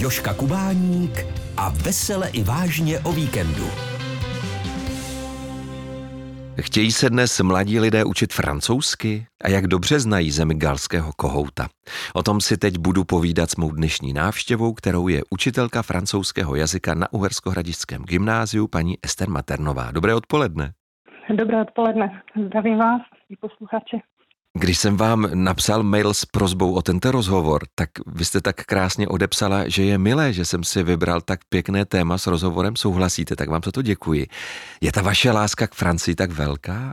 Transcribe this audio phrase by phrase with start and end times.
[0.00, 1.26] Joška Kubáník
[1.56, 3.66] a vesele i vážně o víkendu.
[6.60, 11.68] Chtějí se dnes mladí lidé učit francouzsky a jak dobře znají zemi galského kohouta.
[12.14, 16.94] O tom si teď budu povídat s mou dnešní návštěvou, kterou je učitelka francouzského jazyka
[16.94, 19.90] na Uherskohradišském gymnáziu paní Ester Maternová.
[19.90, 20.72] Dobré odpoledne.
[21.36, 22.22] Dobré odpoledne.
[22.46, 23.96] Zdravím vás i posluchače.
[24.60, 29.08] Když jsem vám napsal mail s prozbou o tento rozhovor, tak vy jste tak krásně
[29.08, 32.76] odepsala, že je milé, že jsem si vybral tak pěkné téma s rozhovorem.
[32.76, 34.26] Souhlasíte, tak vám za to děkuji.
[34.80, 36.92] Je ta vaše láska k Francii tak velká?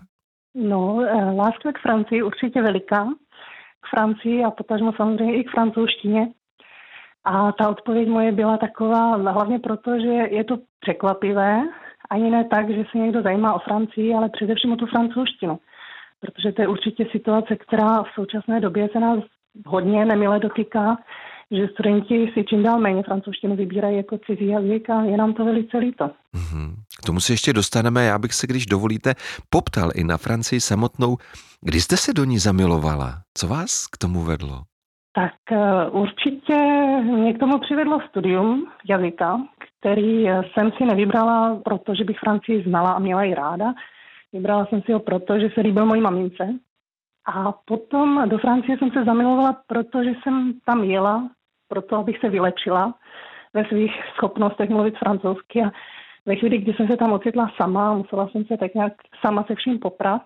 [0.55, 3.05] No, eh, láska k Francii určitě veliká.
[3.83, 6.27] K Francii a potažmo samozřejmě i k francouzštině.
[7.23, 11.61] A ta odpověď moje byla taková hlavně proto, že je to překvapivé.
[12.09, 15.59] Ani ne tak, že se někdo zajímá o Francii, ale především o tu francouzštinu
[16.19, 19.19] protože to je určitě situace, která v současné době se nás
[19.65, 20.97] hodně nemile dotýká,
[21.51, 25.45] že studenti si čím dál méně francouzštinu vybírají jako cizí jazyk a je nám to
[25.45, 26.05] velice líto.
[26.05, 26.73] Mm-hmm.
[26.99, 28.05] K tomu se ještě dostaneme.
[28.05, 29.13] Já bych se, když dovolíte,
[29.49, 31.17] poptal i na Francii samotnou.
[31.61, 33.13] Kdy jste se do ní zamilovala?
[33.37, 34.61] Co vás k tomu vedlo?
[35.15, 36.55] Tak uh, určitě
[37.03, 39.41] mě k tomu přivedlo studium jazyka,
[39.79, 43.73] který jsem si nevybrala, protože bych Francii znala a měla ji ráda,
[44.37, 46.43] Vybrala jsem si ho proto, že se líbil mojí mamince.
[47.25, 51.29] A potom do Francie jsem se zamilovala, protože jsem tam jela,
[51.67, 52.93] proto abych se vylepšila
[53.53, 55.63] ve svých schopnostech mluvit francouzsky.
[55.63, 55.71] A
[56.25, 58.93] ve chvíli, kdy jsem se tam ocitla sama, musela jsem se tak nějak
[59.25, 60.21] sama se vším poprat,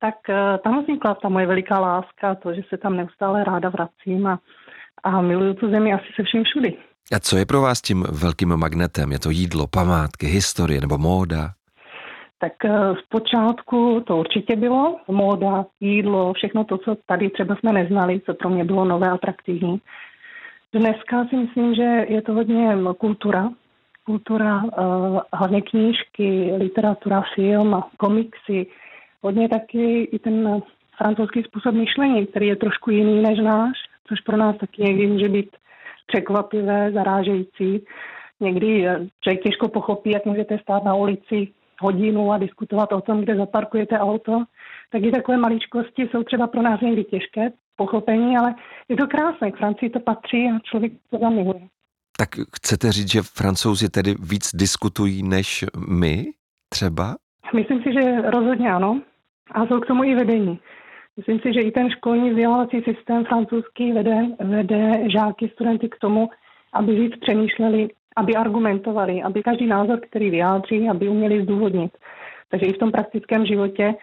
[0.00, 4.26] tak uh, tam vznikla ta moje veliká láska, to, že se tam neustále ráda vracím
[4.26, 4.38] a,
[5.02, 6.76] a miluju tu zemi asi se vším všudy.
[7.12, 9.12] A co je pro vás tím velkým magnetem?
[9.12, 11.59] Je to jídlo, památky, historie nebo móda?
[12.40, 14.96] Tak eh, v počátku to určitě bylo.
[15.08, 19.80] Móda, jídlo, všechno to, co tady třeba jsme neznali, co pro mě bylo nové, atraktivní.
[20.72, 23.50] Dneska si myslím, že je to hodně kultura.
[24.04, 24.82] Kultura, eh,
[25.32, 28.66] hlavně knížky, literatura, film, komiksy.
[29.22, 30.62] Hodně taky i ten
[30.96, 35.28] francouzský způsob myšlení, který je trošku jiný než náš, což pro nás taky někdy může
[35.28, 35.56] být
[36.06, 37.84] překvapivé, zarážející.
[38.40, 41.48] Někdy eh, člověk těžko pochopí, jak můžete stát na ulici
[41.80, 44.44] hodinu a diskutovat o tom, kde zaparkujete auto.
[44.90, 48.54] Taky takové maličkosti jsou třeba pro nás někdy těžké pochopení, ale
[48.88, 49.50] je to krásné.
[49.50, 51.60] K Francii to patří a člověk to zamiluje.
[52.16, 56.26] Tak chcete říct, že francouzi tedy víc diskutují než my
[56.68, 57.16] třeba?
[57.54, 59.00] Myslím si, že rozhodně ano.
[59.50, 60.60] A jsou k tomu i vedení.
[61.16, 66.28] Myslím si, že i ten školní vzdělávací systém francouzský vede, vede žáky, studenty k tomu,
[66.72, 67.88] aby víc přemýšleli
[68.20, 71.92] aby argumentovali, aby každý názor, který vyjádří, aby uměli zdůvodnit.
[72.50, 73.94] Takže i v tom praktickém životě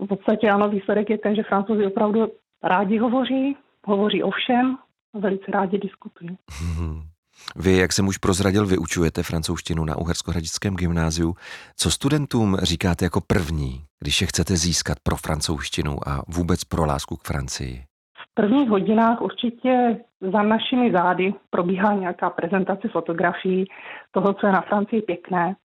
[0.00, 2.20] v podstatě ano, výsledek je ten, že francouzi opravdu
[2.62, 4.76] rádi hovoří, hovoří o všem
[5.14, 6.36] a velice rádi diskutují.
[6.48, 7.02] Hmm.
[7.56, 11.34] Vy, jak jsem už prozradil, vyučujete francouzštinu na Uherskohradickém gymnáziu.
[11.76, 17.16] Co studentům říkáte jako první, když je chcete získat pro francouzštinu a vůbec pro lásku
[17.16, 17.84] k Francii?
[18.34, 23.64] Prvních hodinách určitě za našimi zády probíhá nějaká prezentace fotografií
[24.12, 25.56] toho, co je na Francii pěkné.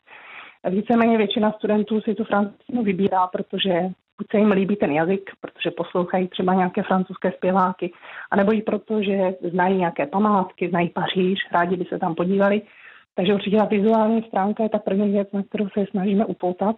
[0.69, 3.71] Víceméně většina studentů si tu francouzštinu vybírá, protože
[4.17, 7.93] buď se jim líbí ten jazyk, protože poslouchají třeba nějaké francouzské zpěváky,
[8.31, 12.61] anebo i proto, že znají nějaké památky, znají Paříž, rádi by se tam podívali.
[13.15, 16.75] Takže určitě ta vizuální stránka je ta první věc, na kterou se snažíme upoutat.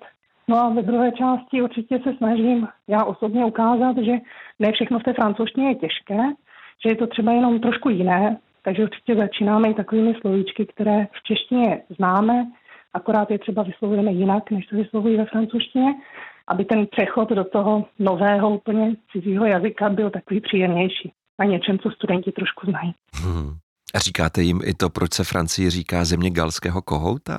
[0.52, 4.12] No a ve druhé části určitě se snažím já osobně ukázat, že
[4.60, 6.20] ne všechno v té francouzštině je těžké,
[6.84, 11.24] že je to třeba jenom trošku jiné, takže určitě začínáme i takovými slovíčky, které v
[11.24, 12.46] češtině známe,
[12.94, 15.94] akorát je třeba vyslovujeme jinak, než se vyslovují ve francouzštině,
[16.48, 21.92] aby ten přechod do toho nového úplně cizího jazyka byl takový příjemnější a něčem, co
[21.92, 22.94] studenti trošku znají.
[23.24, 23.54] Hmm.
[23.96, 27.38] A říkáte jim i to, proč se Francii říká země galského kohouta?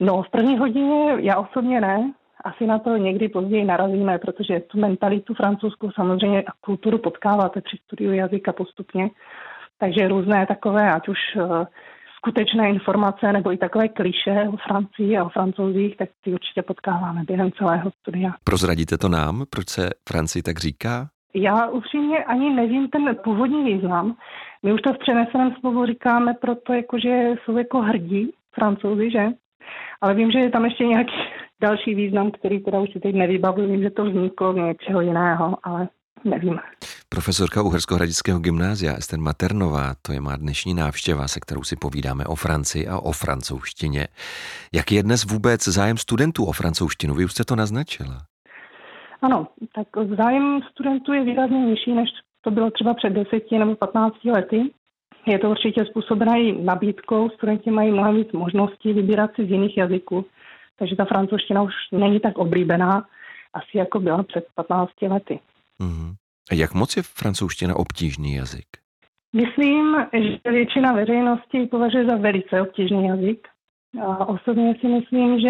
[0.00, 2.12] No, v první hodině já osobně ne.
[2.44, 7.76] Asi na to někdy později narazíme, protože tu mentalitu francouzskou samozřejmě a kulturu potkáváte při
[7.84, 9.10] studiu jazyka postupně.
[9.78, 11.64] Takže různé takové, ať už uh,
[12.16, 17.24] skutečné informace nebo i takové kliše o Francii a o francouzích, tak ty určitě potkáváme
[17.26, 18.32] během celého studia.
[18.44, 21.08] Prozradíte to nám, proč se Francii tak říká?
[21.34, 24.16] Já upřímně ani nevím ten původní význam.
[24.62, 29.26] My už to v přeneseném slovu říkáme proto, jako, že jsou jako hrdí francouzi, že?
[30.00, 31.12] Ale vím, že je tam ještě nějaký
[31.60, 33.66] další význam, který teda už si teď nevybavuji.
[33.66, 35.88] Vím, že to vzniklo z něčeho jiného, ale
[36.24, 36.58] nevím.
[37.08, 42.34] Profesorka Uherskohradického gymnázia Ester Maternová, to je má dnešní návštěva, se kterou si povídáme o
[42.34, 44.08] Francii a o francouzštině.
[44.74, 47.14] Jaký je dnes vůbec zájem studentů o francouzštinu?
[47.14, 48.18] Vy už jste to naznačila.
[49.22, 49.86] Ano, tak
[50.16, 52.08] zájem studentů je výrazně nižší, než
[52.40, 54.70] to bylo třeba před deseti nebo patnácti lety.
[55.26, 57.30] Je to určitě způsobené i nabídkou.
[57.30, 60.26] Studenti mají mnohem víc možností vybírat si z jiných jazyků,
[60.78, 63.06] takže ta francouzština už není tak oblíbená,
[63.54, 65.40] asi jako byla před 15 lety.
[65.80, 66.14] Mm-hmm.
[66.50, 68.66] A jak moc je francouzština obtížný jazyk?
[69.36, 73.48] Myslím, že většina veřejnosti považuje za velice obtížný jazyk.
[74.02, 75.48] A osobně si myslím, že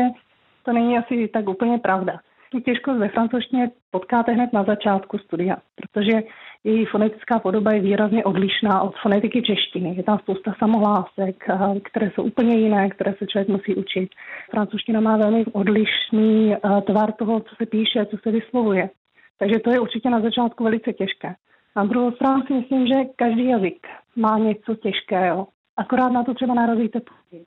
[0.63, 2.21] to není asi tak úplně pravda.
[2.53, 6.23] Tu těžkost ve francouzštině potkáte hned na začátku studia, protože
[6.65, 9.95] její fonetická podoba je výrazně odlišná od fonetiky češtiny.
[9.97, 11.45] Je tam spousta samohlásek,
[11.83, 14.11] které jsou úplně jiné, které se člověk musí učit.
[14.51, 16.57] Francouzština má velmi odlišný
[16.87, 18.91] tvar toho, co se píše, co se vyslovuje.
[19.39, 21.35] Takže to je určitě na začátku velice těžké.
[21.77, 23.87] Na druhou stranu si myslím, že každý jazyk
[24.17, 25.47] má něco těžkého.
[25.77, 27.45] Akorát na to třeba narazíte později.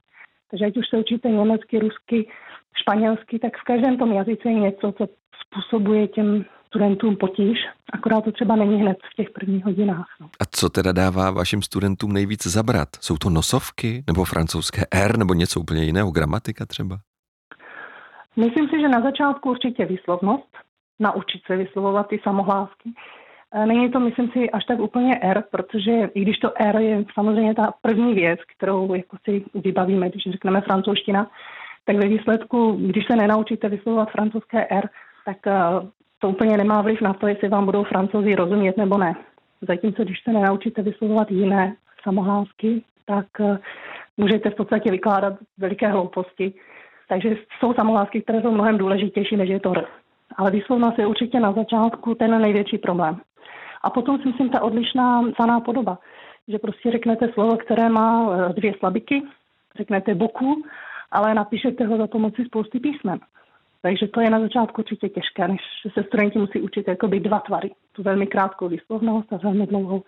[0.51, 2.29] Takže ať už se učíte německy, rusky,
[2.81, 5.07] španělsky, tak v každém tom jazyce je něco, co
[5.47, 7.57] způsobuje těm studentům potíž,
[7.93, 10.07] akorát to třeba není hned v těch prvních hodinách.
[10.21, 10.27] No.
[10.39, 12.89] A co teda dává vašim studentům nejvíc zabrat?
[13.01, 16.97] Jsou to nosovky, nebo francouzské R, nebo něco úplně jiného, gramatika třeba?
[18.35, 20.57] Myslím si, že na začátku určitě výslovnost,
[20.99, 22.89] naučit se vyslovovat ty samohlásky.
[23.53, 27.05] E, není to, myslím si, až tak úplně R, protože i když to R je
[27.13, 31.27] samozřejmě ta první věc, kterou jako si vybavíme, když řekneme francouzština,
[31.85, 34.89] tak ve výsledku, když se nenaučíte vyslovovat francouzské R,
[35.25, 35.53] tak e,
[36.19, 39.15] to úplně nemá vliv na to, jestli vám budou francouzi rozumět nebo ne.
[39.61, 43.59] Zatímco, když se nenaučíte vyslovovat jiné samohlásky, tak e,
[44.17, 46.53] můžete v podstatě vykládat veliké hlouposti.
[47.09, 49.85] Takže jsou samohlásky, které jsou mnohem důležitější, než je to R.
[50.35, 53.17] Ale výslovnost je určitě na začátku ten největší problém.
[53.83, 55.97] A potom si myslím ta odlišná psaná podoba,
[56.47, 59.23] že prostě řeknete slovo, které má e, dvě slabiky,
[59.77, 60.63] řeknete boku,
[61.13, 63.19] ale napíšete ho za pomoci spousty písmen.
[63.81, 65.61] Takže to je na začátku určitě těžké, než
[65.93, 67.71] se studenti musí učit jakoby dva tvary.
[67.91, 70.03] Tu velmi krátkou výslovnost a velmi dlouhou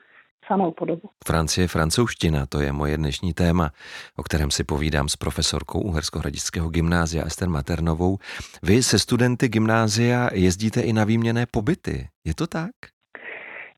[0.47, 1.09] samou podobu.
[1.27, 3.69] Francie, francouzština, to je moje dnešní téma,
[4.17, 8.17] o kterém si povídám s profesorkou Uhersko-Hradického gymnázia Ester Maternovou.
[8.63, 12.71] Vy se studenty gymnázia jezdíte i na výměné pobyty, je to tak?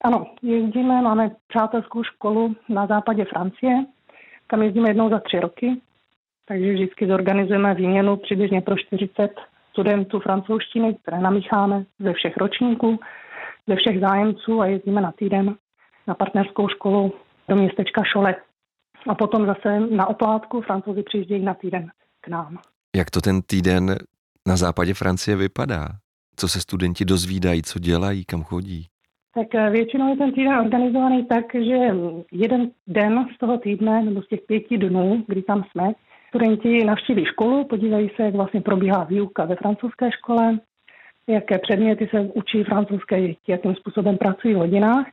[0.04, 3.86] Ano, jezdíme, máme přátelskou školu na západě Francie,
[4.48, 5.82] tam jezdíme jednou za tři roky,
[6.48, 9.32] takže vždycky zorganizujeme výměnu přibližně pro 40
[9.72, 13.00] studentů francouzštiny, které namícháme ze všech ročníků,
[13.68, 15.56] ze všech zájemců a jezdíme na týden
[16.08, 17.14] na partnerskou školu
[17.50, 18.36] do městečka Šole.
[19.08, 21.92] A potom zase na oplátku francouzi přijíždějí na týden
[22.22, 22.58] k nám.
[22.96, 23.96] Jak to ten týden
[24.48, 25.88] na západě Francie vypadá?
[26.36, 28.86] Co se studenti dozvídají, co dělají, kam chodí?
[29.36, 31.78] Tak eh, většinou je ten týden organizovaný tak, že
[32.32, 35.94] jeden den z toho týdne, nebo z těch pěti dnů, kdy tam jsme,
[36.28, 40.60] studenti navštíví školu, podívají se, jak vlastně probíhá výuka ve francouzské škole,
[41.28, 45.06] jaké předměty se učí francouzské děti, jakým způsobem pracují v hodinách.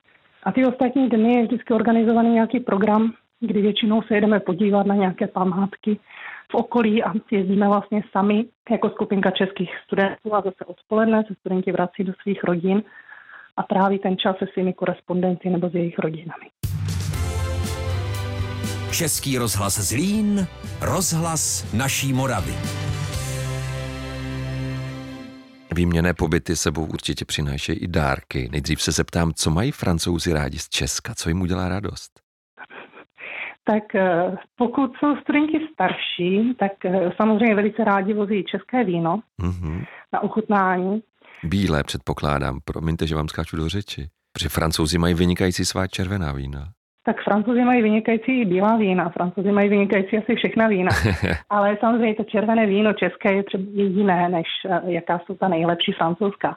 [0.42, 4.94] A ty ostatní dny je vždycky organizovaný nějaký program, kdy většinou se jedeme podívat na
[4.94, 5.98] nějaké památky
[6.50, 11.72] v okolí a jezdíme vlastně sami jako skupinka českých studentů a zase odpoledne se studenti
[11.72, 12.82] vrací do svých rodin
[13.56, 16.46] a tráví ten čas se svými korespondenty nebo s jejich rodinami.
[18.98, 20.46] Český rozhlas Zlín,
[20.80, 22.54] rozhlas naší Moravy.
[25.74, 28.48] Výměné pobyty sebou určitě přinášejí i dárky.
[28.52, 32.20] Nejdřív se zeptám, co mají francouzi rádi z Česka, co jim udělá radost?
[33.64, 39.86] Tak eh, pokud jsou studenti starší, tak eh, samozřejmě velice rádi vozí české víno mm-hmm.
[40.12, 41.02] na ochutnání.
[41.44, 44.08] Bílé předpokládám, promiňte, že vám skáču do řeči.
[44.32, 46.72] Protože francouzi mají vynikající svá červená vína.
[47.06, 50.90] Tak francouzi mají vynikající bílá vína, francouzi mají vynikající asi všechna vína.
[51.50, 55.92] Ale samozřejmě to červené víno české je třeba jiné, než eh, jaká jsou ta nejlepší
[55.92, 56.56] francouzská.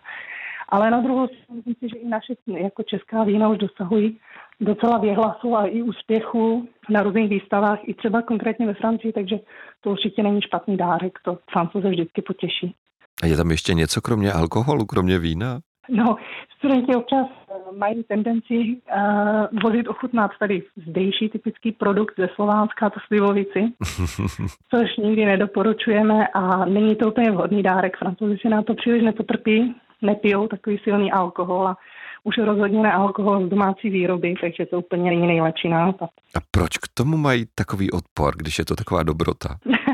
[0.70, 4.20] Ale na druhou stranu myslím si, že i naše jako česká vína už dosahují
[4.60, 9.39] docela věhlasu a i úspěchu na různých výstavách, i třeba konkrétně ve Francii, takže
[9.82, 12.75] to určitě není špatný dárek, to francouze vždycky potěší.
[13.24, 15.60] A je tam ještě něco kromě alkoholu, kromě vína?
[15.89, 16.16] No,
[16.58, 17.27] studenti občas
[17.78, 23.60] mají tendenci uh, vozit ochutnat tady zdejší typický produkt ze Slovánska, to slivovici,
[24.70, 27.98] což nikdy nedoporučujeme a není to úplně vhodný dárek.
[27.98, 31.78] Francouzi si na to příliš nepotrpí, nepijou takový silný alkohol a
[32.24, 36.10] už rozhodně ne alkohol z domácí výroby, takže to úplně není nejlepší nápad.
[36.36, 39.50] A proč k tomu mají takový odpor, když je to taková dobrota?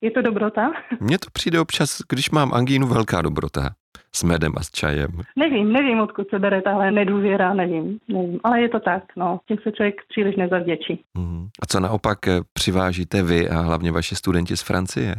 [0.00, 0.70] je to dobrota?
[1.00, 3.70] Mně to přijde občas, když mám angínu, velká dobrota
[4.14, 5.10] s medem a s čajem?
[5.36, 8.40] Nevím, nevím, odkud se bere tahle nedůvěra, nevím, nevím.
[8.44, 11.04] Ale je to tak, no, tím se člověk příliš nezavděčí.
[11.14, 11.48] Mm.
[11.62, 15.14] A co naopak eh, přivážíte vy a hlavně vaši studenti z Francie?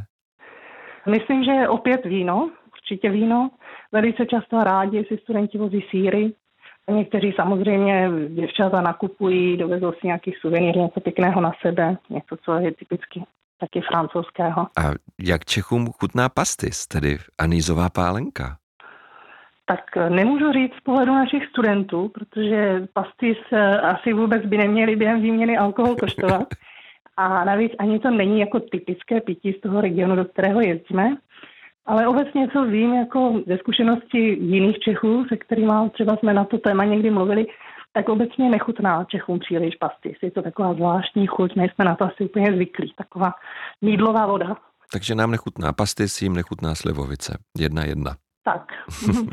[1.09, 3.49] Myslím, že opět víno, určitě víno.
[3.91, 6.33] Velice často rádi si studenti vozí síry,
[6.91, 12.71] Někteří samozřejmě děvčata nakupují, dovezou si nějaký suvenýr, něco pěkného na sebe, něco, co je
[12.71, 13.23] typicky
[13.59, 14.61] taky francouzského.
[14.61, 14.83] A
[15.19, 18.57] jak Čechům chutná pastis, tedy anízová pálenka?
[19.65, 24.95] Tak eh, nemůžu říct z pohledu našich studentů, protože pastis eh, asi vůbec by neměli
[24.95, 26.47] během výměny alkohol koštovat.
[27.17, 31.17] A navíc ani to není jako typické pití z toho regionu, do kterého jezdíme.
[31.85, 36.57] Ale obecně, co vím, jako ze zkušenosti jiných Čechů, se kterými třeba jsme na to
[36.57, 37.45] téma někdy mluvili,
[37.93, 40.17] tak obecně nechutná Čechům příliš pastis.
[40.21, 42.93] Je to taková zvláštní chuť, nejsme na to asi úplně zvyklí.
[42.97, 43.33] Taková
[43.81, 44.57] mídlová voda.
[44.91, 47.37] Takže nám nechutná pastis, jim nechutná slivovice.
[47.57, 48.15] Jedna jedna.
[48.43, 48.71] Tak.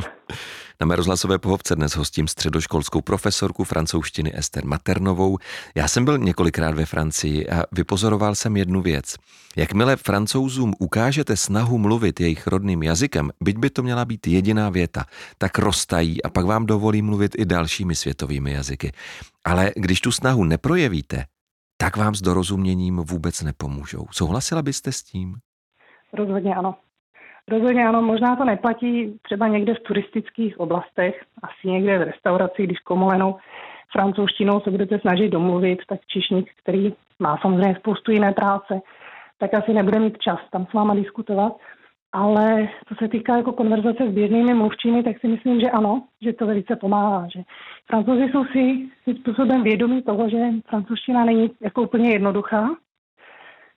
[0.81, 5.39] Na mé rozhlasové pohovce dnes hostím středoškolskou profesorku francouzštiny Ester Maternovou.
[5.75, 9.15] Já jsem byl několikrát ve Francii a vypozoroval jsem jednu věc.
[9.57, 15.05] Jakmile francouzům ukážete snahu mluvit jejich rodným jazykem, byť by to měla být jediná věta,
[15.39, 18.93] tak roztají a pak vám dovolí mluvit i dalšími světovými jazyky.
[19.45, 21.25] Ale když tu snahu neprojevíte,
[21.77, 24.07] tak vám s dorozuměním vůbec nepomůžou.
[24.11, 25.37] Souhlasila byste s tím?
[26.13, 26.75] Rozhodně ano.
[27.51, 32.79] Rozhodně ano, možná to neplatí třeba někde v turistických oblastech, asi někde v restauraci, když
[32.79, 33.37] komolenou
[33.93, 38.81] francouzštinou se budete snažit domluvit, tak čišník, který má samozřejmě spoustu jiné práce,
[39.39, 41.53] tak asi nebude mít čas tam s váma diskutovat.
[42.13, 46.33] Ale co se týká jako konverzace s běžnými mluvčími, tak si myslím, že ano, že
[46.33, 47.29] to velice pomáhá.
[47.35, 47.43] Že
[47.87, 48.89] francouzi jsou si
[49.21, 52.69] způsobem vědomí toho, že francouzština není jako úplně jednoduchá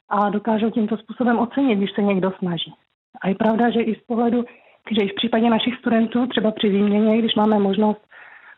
[0.09, 2.73] a dokážou tímto způsobem ocenit, když se někdo snaží.
[3.21, 4.45] A je pravda, že i z pohledu,
[4.91, 8.01] že i v případě našich studentů, třeba při výměně, když máme možnost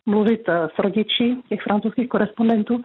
[0.06, 2.84] mluvit eh, s rodiči těch francouzských korespondentů,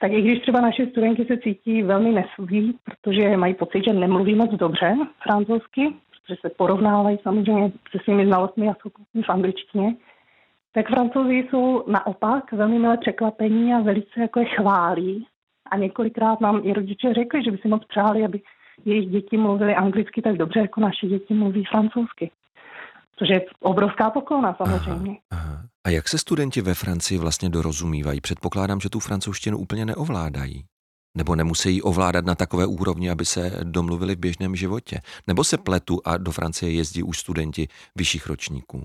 [0.00, 4.34] tak i když třeba naše studentky se cítí velmi nesví, protože mají pocit, že nemluví
[4.34, 9.94] moc dobře francouzsky, protože se porovnávají samozřejmě se svými znalostmi a schopnostmi v angličtině,
[10.72, 15.26] tak francouzi jsou naopak velmi milé překvapení a velice jako je chválí.
[15.70, 18.40] A několikrát nám i rodiče řekli, že by si moc přáli, aby
[18.84, 22.30] jejich děti mluvily anglicky tak dobře, jako naše děti mluví francouzsky.
[23.18, 25.16] Což je obrovská poklona samozřejmě.
[25.30, 25.62] Aha, aha.
[25.86, 28.20] A jak se studenti ve Francii vlastně dorozumívají?
[28.20, 30.64] Předpokládám, že tu francouzštinu úplně neovládají.
[31.16, 34.96] Nebo nemusí ovládat na takové úrovni, aby se domluvili v běžném životě?
[35.26, 38.82] Nebo se pletu a do Francie jezdí už studenti vyšších ročníků?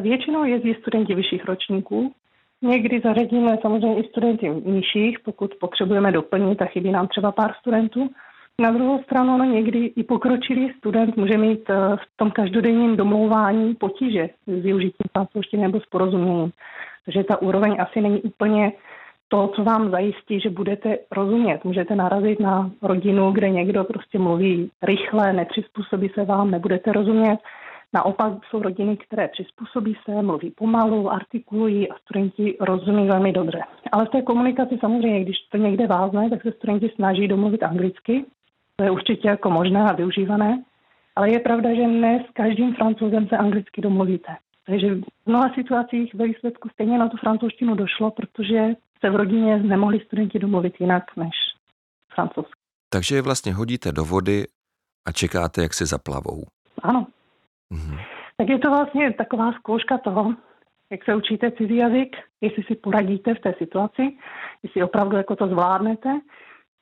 [0.00, 2.14] Většinou jezdí studenti vyšších ročníků.
[2.62, 8.10] Někdy zařadíme samozřejmě i studenty nižších, pokud potřebujeme doplnit a chybí nám třeba pár studentů.
[8.60, 13.74] Na druhou stranu, no někdy i pokročilý student může mít eh, v tom každodenním domlouvání
[13.74, 16.52] potíže s využitím francouzštiny nebo s porozuměním.
[17.04, 18.72] Takže ta úroveň asi není úplně
[19.28, 21.64] to, co vám zajistí, že budete rozumět.
[21.64, 27.38] Můžete narazit na rodinu, kde někdo prostě mluví rychle, nepřizpůsobí se vám, nebudete rozumět.
[27.94, 33.60] Naopak jsou rodiny, které přizpůsobí se, mluví pomalu, artikulují a studenti rozumí velmi dobře.
[33.92, 38.24] Ale v té komunikaci samozřejmě, když to někde vázne, tak se studenti snaží domluvit anglicky,
[38.76, 40.62] to je určitě jako možné a využívané,
[41.16, 44.36] ale je pravda, že ne s každým francouzem se anglicky domluvíte.
[44.66, 49.58] Takže v mnoha situacích ve výsledku stejně na tu francouzštinu došlo, protože se v rodině
[49.58, 51.34] nemohli studenti domluvit jinak než
[52.14, 52.60] francouzsky.
[52.88, 54.44] Takže je vlastně hodíte do vody
[55.06, 56.42] a čekáte, jak se zaplavou.
[56.82, 57.06] Ano.
[57.70, 57.98] Mhm.
[58.36, 60.34] Tak je to vlastně taková zkouška toho,
[60.90, 64.16] jak se učíte cizí jazyk, jestli si poradíte v té situaci,
[64.62, 66.20] jestli opravdu jako to zvládnete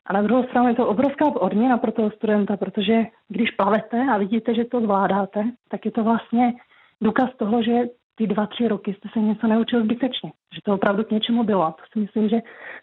[0.07, 4.19] a na druhou stranu je to obrovská odměna pro toho studenta, protože když plavete a
[4.19, 6.52] vidíte, že to zvládáte, tak je to vlastně
[7.00, 7.73] důkaz toho, že
[8.14, 10.33] ty dva, tři roky jste se něco neučil zbytečně.
[10.54, 11.62] Že to opravdu k něčemu bylo.
[11.62, 12.37] A to si myslím, že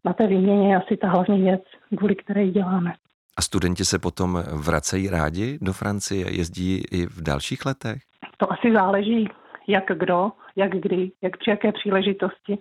[0.05, 1.61] na té výměně je asi ta hlavní věc,
[1.97, 2.93] kvůli které ji děláme.
[3.37, 7.97] A studenti se potom vracejí rádi do Francie, jezdí i v dalších letech?
[8.37, 9.29] To asi záleží,
[9.67, 12.57] jak kdo, jak kdy, jak při jaké příležitosti.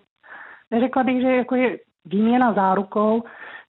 [0.70, 3.22] Neřekla bych, že jako je výměna zárukou,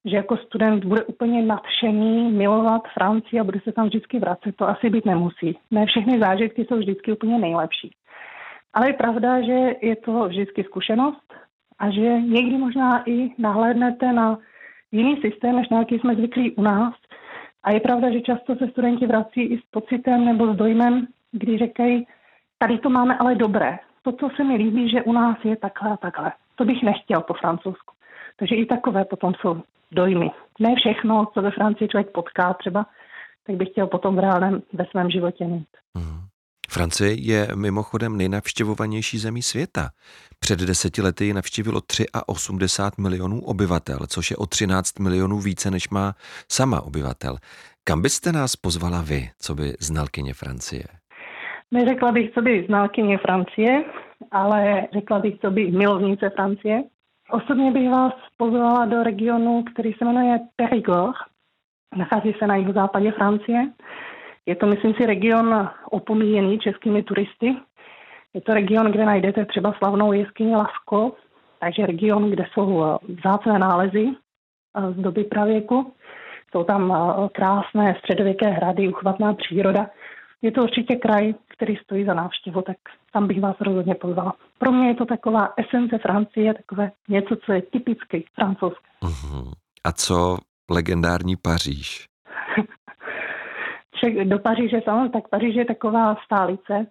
[0.07, 4.55] že jako student bude úplně nadšený, milovat Francii a bude se tam vždycky vracet.
[4.55, 5.57] To asi být nemusí.
[5.71, 7.91] Ne všechny zážitky jsou vždycky úplně nejlepší.
[8.73, 11.33] Ale je pravda, že je to vždycky zkušenost
[11.79, 14.37] a že někdy možná i nahlédnete na
[14.91, 16.93] jiný systém, než na jaký jsme zvyklí u nás.
[17.63, 21.57] A je pravda, že často se studenti vrací i s pocitem nebo s dojmem, kdy
[21.57, 22.07] říkají,
[22.57, 23.79] tady to máme ale dobré.
[24.01, 26.31] To, co se mi líbí, že u nás je takhle a takhle.
[26.55, 27.93] To bych nechtěl po francouzsku.
[28.37, 29.61] Takže i takové potom jsou
[29.91, 30.31] dojmy.
[30.59, 32.85] Ne všechno, co ve Francii člověk potká třeba,
[33.47, 35.67] tak bych chtěl potom v reálném ve svém životě mít.
[35.97, 36.27] Hmm.
[36.69, 39.89] Francie je mimochodem nejnavštěvovanější zemí světa.
[40.39, 41.81] Před deseti lety ji navštívilo
[42.25, 46.13] 83 milionů obyvatel, což je o 13 milionů více, než má
[46.51, 47.37] sama obyvatel.
[47.83, 50.83] Kam byste nás pozvala vy, co by znalkyně Francie?
[51.71, 53.83] Neřekla bych, co by znalkyně Francie,
[54.31, 56.83] ale řekla bych, co by milovnice Francie.
[57.31, 61.15] Osobně bych vás pozvala do regionu, který se jmenuje Périgord.
[61.95, 63.67] Nachází se na jihozápadě Francie.
[64.45, 67.55] Je to, myslím si, region opomíjený českými turisty.
[68.33, 71.13] Je to region, kde najdete třeba slavnou jeskyni Lasko,
[71.59, 75.93] takže region, kde jsou eh, vzácné nálezy eh, z doby pravěku.
[76.51, 79.89] Jsou tam eh, krásné středověké hrady, uchvatná příroda.
[80.41, 82.77] Je to určitě kraj, který stojí za návštěvu, tak
[83.13, 84.33] tam bych vás rozhodně pozvala.
[84.57, 88.89] Pro mě je to taková esence Francie, takové něco, co je typické francouzské.
[89.01, 89.51] Uh-huh.
[89.83, 90.37] A co
[90.71, 92.05] legendární Paříž?
[94.23, 96.87] do Paříže samozřejmě, tak Paříž je taková stálice.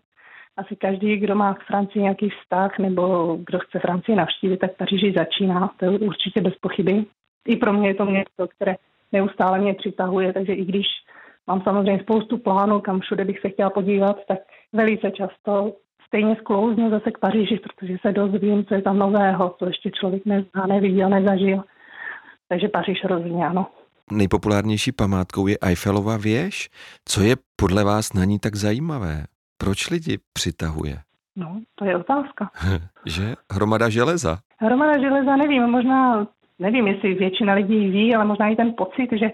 [0.57, 5.15] Asi každý, kdo má k Francii nějaký vztah nebo kdo chce Francii navštívit, tak Paříži
[5.17, 5.71] začíná.
[5.77, 7.05] To je určitě bez pochyby.
[7.49, 8.77] I pro mě je to město, které
[9.13, 10.87] neustále mě přitahuje, takže i když
[11.47, 14.39] mám samozřejmě spoustu plánů, kam všude bych se chtěla podívat, tak
[14.73, 15.73] velice často
[16.07, 20.27] stejně sklouznu zase k Paříži, protože se dozvím, co je tam nového, co ještě člověk
[20.27, 21.65] nezná, neviděl, nezažil.
[22.49, 23.67] Takže Paříž rozhodně ano.
[24.13, 26.69] Nejpopulárnější památkou je Eiffelova věž.
[27.05, 29.25] Co je podle vás na ní tak zajímavé?
[29.59, 30.97] Proč lidi přitahuje?
[31.37, 32.51] No, to je otázka.
[33.07, 33.35] že?
[33.53, 34.39] Hromada železa.
[34.59, 36.27] Hromada železa nevím, možná,
[36.59, 39.31] nevím, jestli většina lidí ví, ale možná i ten pocit, že,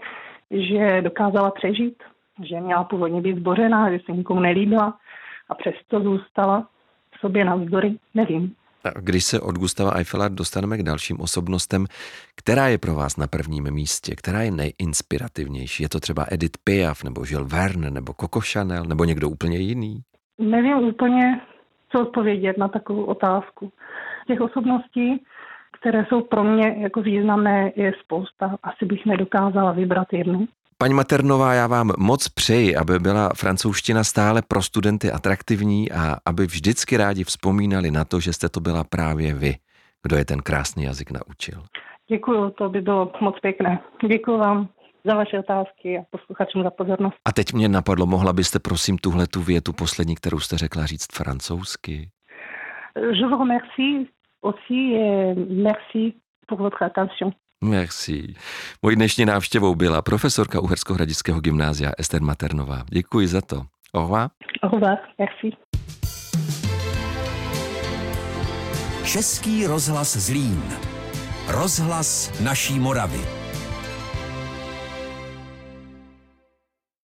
[0.53, 2.03] že dokázala přežít,
[2.43, 4.99] že měla původně být zbořená, že se nikomu nelíbila
[5.49, 6.69] a přesto zůstala
[7.17, 8.55] v sobě navzdory, nevím.
[9.01, 11.87] Když se od Gustava Eiffela dostaneme k dalším osobnostem,
[12.37, 15.83] která je pro vás na prvním místě, která je nejinspirativnější?
[15.83, 20.01] Je to třeba Edith Piaf, nebo Jules Verne, nebo Coco Chanel, nebo někdo úplně jiný?
[20.39, 21.41] Nevím úplně,
[21.93, 23.73] co odpovědět na takovou otázku.
[24.27, 25.25] Těch osobností,
[25.83, 28.57] které jsou pro mě jako významné, je spousta.
[28.63, 30.49] Asi bych nedokázala vybrat jednu.
[30.79, 36.47] Paní Maternová, já vám moc přeji, aby byla francouzština stále pro studenty atraktivní a aby
[36.47, 39.55] vždycky rádi vzpomínali na to, že jste to byla právě vy,
[40.03, 41.63] kdo je ten krásný jazyk naučil.
[42.09, 43.79] Děkuji, to by bylo moc pěkné.
[44.09, 44.69] Děkuji vám
[45.05, 47.17] za vaše otázky a posluchačům za pozornost.
[47.25, 51.07] A teď mě napadlo, mohla byste prosím tuhle tu větu poslední, kterou jste řekla říct
[51.17, 52.11] francouzsky?
[52.97, 54.05] Je vous remercie
[54.43, 56.15] aussi et merci
[56.47, 57.33] pour votre attention.
[57.65, 58.35] Merci.
[58.83, 62.85] Mojí dnešní návštěvou byla profesorka Uhersko-Hradického gymnázia Ester Maternová.
[62.91, 63.57] Děkuji za to.
[63.95, 64.29] Au revoir.
[64.63, 64.99] Au revoir.
[65.19, 65.57] Merci.
[69.05, 70.63] Český rozhlas Zlín.
[71.49, 73.42] Rozhlas naší Moravy.